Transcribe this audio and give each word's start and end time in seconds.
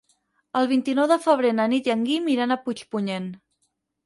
El 0.61 0.69
vint-i-nou 0.71 1.09
de 1.11 1.17
febrer 1.25 1.51
na 1.57 1.67
Nit 1.75 1.91
i 1.91 1.93
en 1.97 2.07
Guim 2.09 2.33
iran 2.37 2.57
a 2.57 2.59
Puigpunyent. 2.65 3.31